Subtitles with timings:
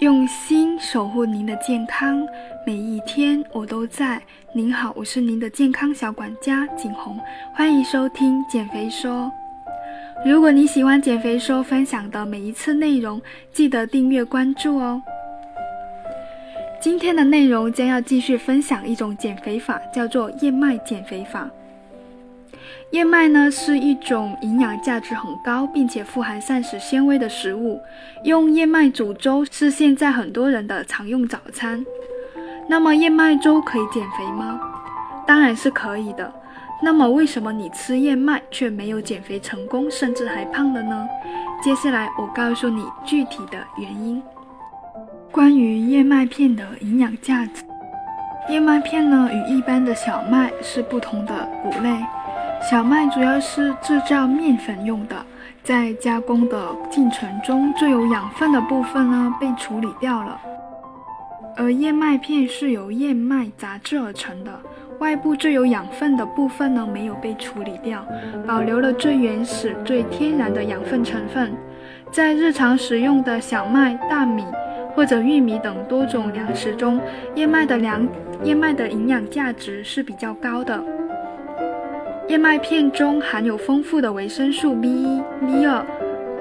[0.00, 2.24] 用心守护您的健康，
[2.64, 4.22] 每一天我都在。
[4.52, 7.18] 您好，我是您的健康小管家景红，
[7.52, 9.28] 欢迎收听减肥说。
[10.24, 13.20] 如果你喜欢减肥说分享的每一次内容，
[13.52, 15.02] 记得订阅关注哦。
[16.80, 21.50] 今天的内容将要继续分享一种减肥法，叫做燕麦减肥法。
[22.90, 27.80] 燕麦呢是一种营养价值很高，并且富含膳食纤维的食物。
[28.24, 31.84] 用燕麦煮粥是现在很多人的常用早餐。
[32.68, 34.60] 那么燕麦粥可以减肥吗？
[35.26, 36.32] 当然是可以的。
[36.80, 41.08] 那么为什么你吃燕麦却没有减肥成功，甚至还胖了呢？
[41.60, 44.22] 接下来我告诉你具体的原因。
[45.32, 47.64] 关于燕麦片的营养价值，
[48.48, 51.98] 燕麦片呢与一般的小麦是不同的谷类。
[52.60, 55.16] 小麦主要是制造面粉用的，
[55.62, 60.38] 在加工的进程中，最有养分的部分呢被处理掉了。
[61.56, 64.60] 而燕麦片是由燕麦杂质而成的，
[64.98, 68.04] 外部最有养分的部分呢没有被处理掉，
[68.46, 71.52] 保留了最原始、最天然的养分成分。
[72.10, 74.44] 在日常食用的小麦、大米
[74.94, 77.00] 或者玉米等多种粮食中，
[77.34, 78.06] 燕麦的粮
[78.44, 80.82] 燕麦的营养价值是比较高的。
[82.28, 85.82] 燕麦片中含有丰富的维生素 B 一、B 二、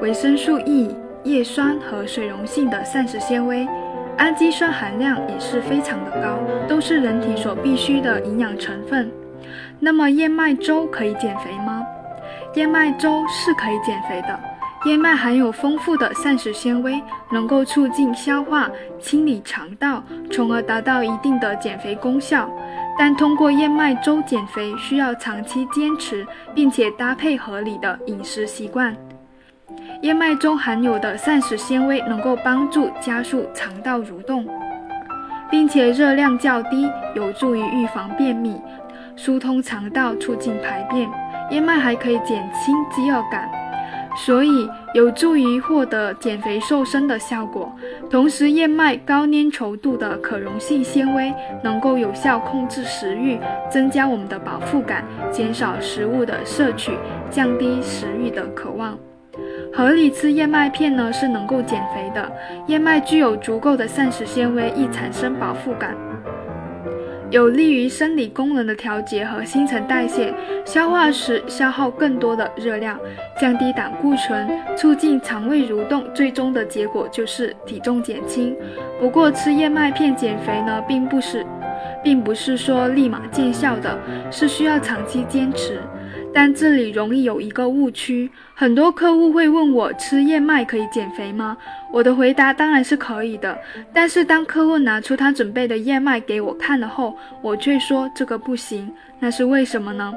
[0.02, 0.94] 维生素 E、
[1.24, 3.66] 叶酸和水溶性的膳食纤维，
[4.18, 9.10] 氨基酸含量也是非常的高，都是人体所必需的营养成分。
[9.80, 11.82] 那么燕麦粥可以减肥吗？
[12.56, 14.38] 燕麦粥是可以减肥的。
[14.86, 22.50] 燕麦含有丰富的膳食纤维，能够促进消化、清理肠道，从而达到一定的减肥功效。
[23.00, 28.96] 但通过燕麦粥减肥需要长期坚持，并且搭配合理的饮食习惯。
[30.02, 34.48] 燕麦中含有的膳食纤维能够帮助加速肠道蠕动，
[35.50, 38.60] 并且热量较低，有助于预防便秘、
[39.16, 41.10] 疏通肠道、促进排便。
[41.52, 43.50] 燕麦还可以减轻饥饿感。
[44.26, 47.72] 所以有助于获得减肥瘦身的效果。
[48.10, 51.34] 同时，燕麦高粘稠度的可溶性纤维
[51.64, 53.40] 能够有效控制食欲，
[53.70, 56.92] 增加我们的饱腹感，减少食物的摄取，
[57.30, 58.98] 降低食欲的渴望。
[59.72, 62.32] 合理吃燕麦片呢是能够减肥的。
[62.68, 65.96] 燕麦具有足够的膳食纤维，易产生饱腹感。
[67.30, 70.34] 有利于生理功能的调节和新陈代谢，
[70.66, 72.98] 消化时消耗更多的热量，
[73.40, 78.56] 降低胆固醇，促进肠胃蠕动，最终的结果就是体重减轻。
[78.98, 81.46] 不过吃燕麦片减肥呢，并不是，
[82.02, 84.00] 并不是说立马见效的，
[84.32, 85.82] 是需要长期坚持。
[86.34, 91.58] 但这里容易有一个误区，很多客户会问我吃燕麦可以减肥吗？
[91.92, 93.58] 我的回答当然是可以的。
[93.94, 100.14] 但是当客户拿出他准备的燕麦给我看了后，我却说这个不行，那是为什么呢？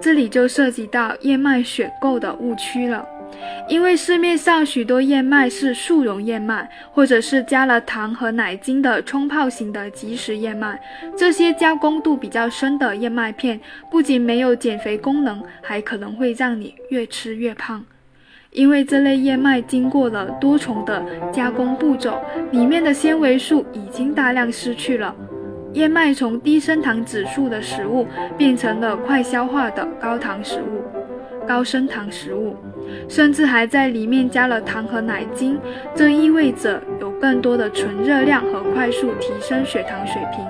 [0.00, 3.06] 这里就涉及到燕麦选购的误区了。
[3.68, 10.80] 因为市面上许多燕麦是速溶燕麦，或者是加了糖和奶精的冲泡型的即食燕麦，
[11.16, 13.60] 这些加工度比较深的燕麦片，
[13.90, 17.84] 不仅没有减肥功能，还可能会让你越吃越胖。
[18.52, 22.18] 因为这类燕麦经过了多重的加工步骤，
[22.52, 25.14] 里面的纤维素已经大量失去了。
[25.74, 28.06] 燕麦从低升糖指数的食物，
[28.38, 30.82] 变成了快消化的高糖食物。
[31.46, 32.56] 高升糖食物，
[33.08, 35.58] 甚至还在里面加了糖和奶精，
[35.94, 40.44] 这意味着有更多的纯热量和快速提升血糖水平，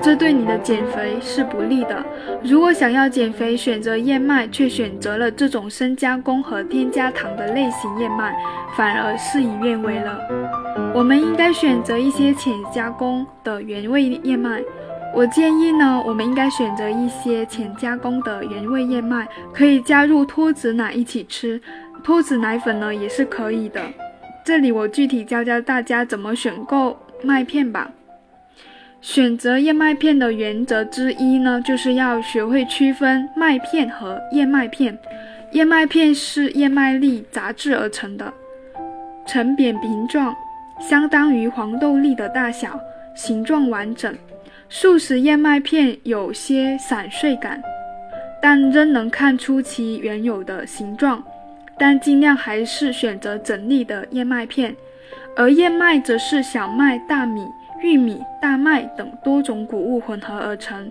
[0.00, 2.04] 这对你的减肥是不利的。
[2.42, 8.36] 如果想要减肥，选择燕麦却选择了这种深加工和添加糖的类型燕麦，
[8.76, 10.20] 反而事与愿违了。
[10.94, 14.62] 我们应该选择一些浅加工的原味燕麦。
[15.14, 21.60] 我建议呢，我们应该选择一些浅加工的原味燕麦，可以加入脱脂奶一起吃，
[22.04, 23.80] 脱脂奶粉呢也是可以的。
[24.44, 27.90] 这里我具体教教大家怎么选购麦片吧。
[29.00, 34.98] 选择燕麦片的原则之一呢，就是要学会区分麦片和燕麦片。
[35.52, 38.32] 燕麦片是燕麦粒杂质而成的，
[39.26, 40.34] 呈扁平状，
[40.78, 42.78] 相当于黄豆粒的大小，
[43.14, 44.14] 形状完整。
[44.68, 47.62] 素食燕麦片有些散碎感，
[48.42, 51.22] 但仍能看出其原有的形状。
[51.78, 54.74] 但尽量还是选择整粒的燕麦片。
[55.36, 57.46] 而燕麦则是小麦、大米、
[57.82, 60.90] 玉米、大麦等多种谷物混合而成，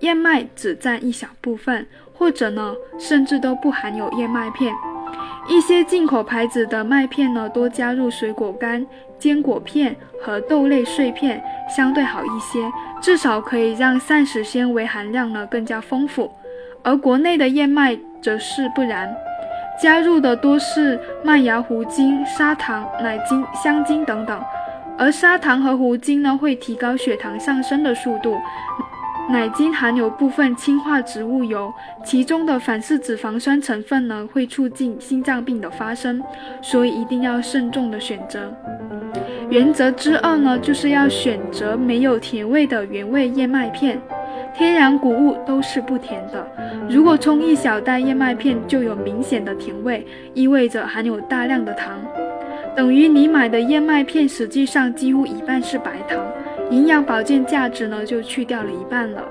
[0.00, 4.74] 燕麦只占一小部分，或者呢，甚至都不含有燕麦片。
[5.48, 8.84] 一些进口牌子的麦片呢，多加入水果干、
[9.18, 12.70] 坚果片和豆类碎片，相对好一些，
[13.00, 16.30] 至少可以让膳食纤维含量呢更加丰富。
[16.82, 19.14] 而国内的燕麦则是不然，
[19.80, 24.40] 加入的多是麦芽糊精、砂糖、奶精、香精等等。
[24.98, 28.36] 而砂糖和糊精呢，会提高血糖上升的速度。
[29.28, 31.72] 奶精含有部分氢化植物油，
[32.04, 36.22] 其中的反式脂肪酸成分呢，会促进心脏病的发生，
[36.62, 38.54] 所以一定要慎重的选择。
[39.50, 44.00] 原则之二呢，就是要选择没有甜味的原味燕麦片。
[44.54, 46.46] 天然谷物都是不甜的，
[46.88, 51.98] 如果冲一小袋燕麦片就有明显的甜味，意味着含有大量的糖。
[52.74, 56.18] 等于你买的燕麦片实际上几乎一半是白糖，
[56.76, 59.24] 营养保健价值呢就去掉了一半了。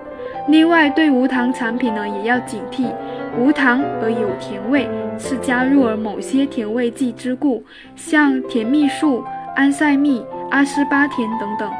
[0.47, 2.91] 另外，对无糖产品呢也要警惕，
[3.37, 4.89] 无糖而有甜味
[5.19, 7.63] 是加入了某些甜味剂之故，
[7.95, 9.23] 像甜蜜素、
[9.55, 11.71] 安赛蜜、阿斯巴甜等等。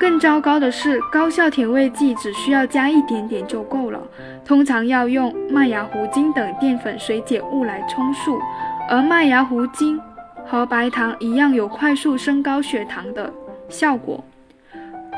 [0.00, 4.00] 更糟糕的是，高效甜味剂只需要加一点点就够了，
[4.44, 8.36] 通常要用麦芽糊精等淀粉水解物来充数，
[8.90, 10.00] 而麦芽糊精。
[10.44, 13.32] 和白糖一样有快速升高血糖的
[13.68, 14.22] 效果，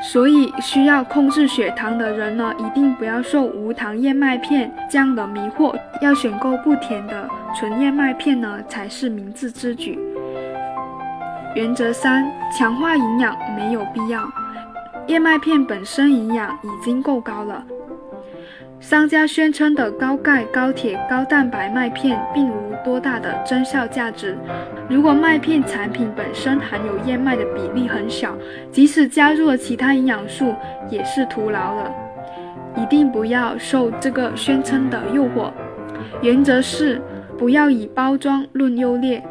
[0.01, 9.97] 所以需要控制血糖的人呢，一定不要受无糖燕麦片这样的迷惑，要选购不甜的纯燕麦片呢，才是明智之举。
[11.55, 14.29] 原则三：强化营养没有必要，
[15.07, 17.63] 燕麦片本身营养已经够高了。
[18.79, 24.37] 商家宣称的高钙、高铁、高蛋白麦片并无多大的增效价值。
[24.87, 28.35] 如果麦片产品本身含有燕麦的比例很小，
[28.71, 30.53] 即使加入了其他营养素，
[30.89, 31.91] 也是徒劳的。
[32.77, 35.51] 一定不要受这个宣称的诱惑。
[36.21, 37.01] 原则是
[37.37, 39.23] 不要以包装论优劣。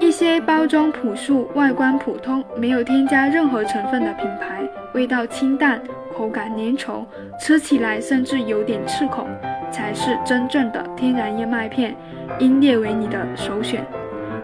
[0.00, 4.62] 一些包装朴素、外观普通、没有添加任何成分的品牌，
[4.94, 5.80] 味道清淡。
[6.16, 7.04] 口感粘稠，
[7.38, 9.26] 吃起来甚至有点刺口，
[9.70, 11.96] 才是真正的天然燕麦片，
[12.38, 13.84] 应列为你的首选。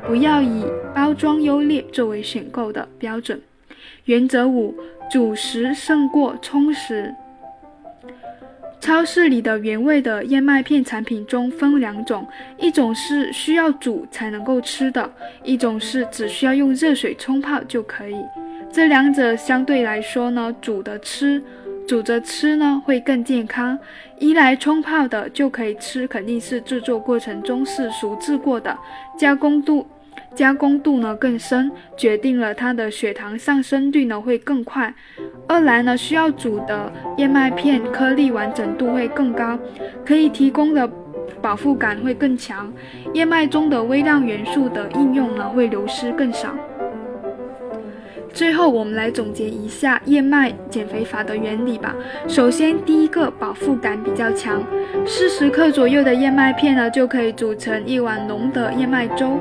[0.06, 0.64] 不要以
[0.94, 3.40] 包装优劣作为选购的标准。
[4.04, 4.74] 原则五：
[5.10, 7.14] 主食胜过充实。
[8.78, 12.24] 超市里的原味的燕麦片产品中分两种，
[12.56, 15.10] 一种是需要煮才能够吃的，
[15.42, 18.16] 一种是只需要用热水冲泡就可以。
[18.76, 21.43] 这两者相对来说呢，煮的吃。
[21.88, 23.78] 煮着吃呢会更健康，
[24.19, 28.76] 一来冲泡的就可以吃，肯定是制作过程中是熟制过的，
[29.17, 29.87] 加工度
[30.34, 34.94] 加工度呢更深，决定了它的血糖上升率呢会更快。
[35.49, 39.58] 二来呢需要煮的燕麦片颗粒完整度会更高，
[40.05, 40.87] 可以提供的
[41.40, 42.70] 饱腹感会更强，
[43.14, 46.55] 燕麦中的微量元素的应用呢会流失更少。
[48.36, 51.94] 最后，我们来总结一下燕麦减肥法的原理吧。
[52.28, 54.62] 首先，第一个饱腹感比较强，
[55.06, 59.40] 四十克左右的燕麦片呢，就可以煮成一碗浓的燕麦粥。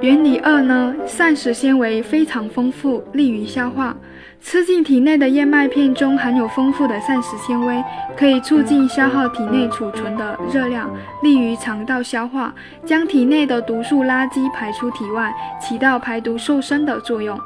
[0.00, 3.96] 原理二呢，膳食纤维非常丰富，利于消化。
[4.40, 7.82] 吃进体内的燕麦片中含有丰富的膳食纤维，
[8.16, 10.88] 可以促进消耗体内储存的热量，
[11.20, 12.54] 利于肠道消化，
[12.84, 17.36] 将体内的毒素垃圾排出体外，起到排毒瘦身的作用。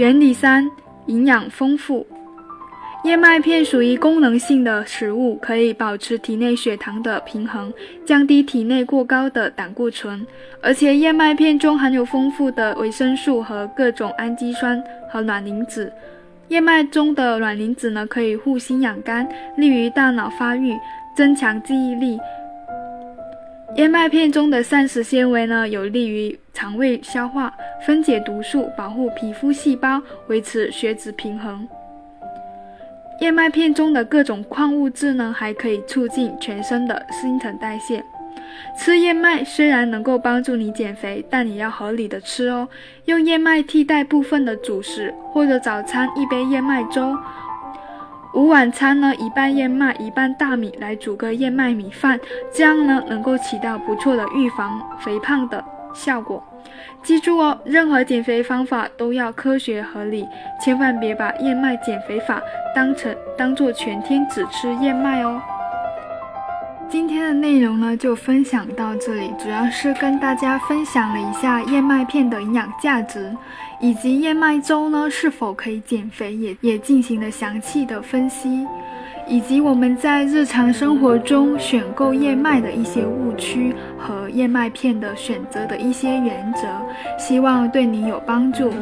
[0.00, 0.66] 原理三：
[1.08, 2.06] 营养丰富。
[3.04, 7.70] 燕麦片属于功能性的食物，可以保持体内血糖的平衡，
[8.06, 10.26] 降低体内过高的胆固醇。
[10.62, 15.92] 而且燕麦片中含有丰富的维生素和各种氨基酸和卵磷脂。
[16.48, 19.28] 燕麦中的卵磷脂呢，可以护心养肝，
[19.58, 20.74] 利于大脑发育，
[21.14, 22.18] 增强记忆力。
[23.76, 27.52] 燕麦片中的膳食纤维呢，有利于肠胃消化、
[27.86, 31.66] 分解毒素、保护皮肤细胞、维持血脂平衡。
[33.20, 38.02] 燕麦片中的各种矿物质呢，还可以促进全身的新陈代谢。
[38.76, 42.68] 吃燕麦虽然能够帮助你减肥，但你要合理的吃哦。
[43.04, 47.16] 用燕麦替代部分的主食，或者早餐一杯燕麦粥。
[48.32, 52.18] 午晚餐呢，一半燕麦，一半大米来煮个燕麦米饭，
[52.52, 55.62] 这样呢能够起到不错的预防肥胖的
[55.94, 56.42] 效果。
[57.02, 60.26] 记住哦，任何减肥方法都要科学合理，
[60.60, 62.40] 千万别把燕麦减肥法
[62.74, 65.40] 当成当做全天只吃燕麦哦。
[66.88, 73.34] 今天的内容呢就分享到这里，主要是跟大家分享了一下燕麦片的营养价值。
[73.82, 78.66] 以及燕麦粥呢是否可以减肥，也也进行了详细的分析。
[79.30, 86.66] 以及我们在日常生活中选购燕麦的一些误区和燕麦片的选择的一些原则，
[87.16, 88.72] 希望对你有帮助。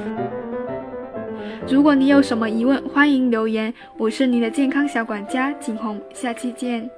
[1.71, 3.73] 如果你有什么疑问，欢迎留言。
[3.99, 6.89] 我是你的健康小管家景红，下期见。